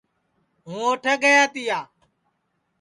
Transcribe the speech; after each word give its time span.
ہُوں 0.65 0.77
اُوٹھے 0.85 1.13
گَیا 1.21 1.43
تِیا 1.53 1.79